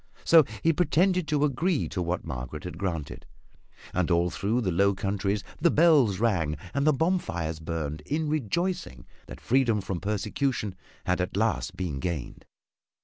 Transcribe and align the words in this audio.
So 0.23 0.45
he 0.63 0.73
pretended 0.73 1.27
to 1.27 1.43
agree 1.45 1.87
to 1.89 2.01
what 2.01 2.25
Margaret 2.25 2.63
had 2.63 2.79
granted, 2.79 3.23
and 3.93 4.09
all 4.09 4.31
through 4.31 4.61
the 4.61 4.71
Low 4.71 4.95
Countries 4.95 5.43
the 5.59 5.69
bells 5.69 6.19
rang 6.19 6.57
and 6.73 6.87
the 6.87 6.91
bonfires 6.91 7.59
burned 7.59 8.01
in 8.07 8.27
rejoicing 8.27 9.05
that 9.27 9.39
freedom 9.39 9.79
from 9.79 9.99
persecution 10.01 10.73
had 11.05 11.21
at 11.21 11.37
last 11.37 11.77
been 11.77 11.99
gained. 11.99 12.45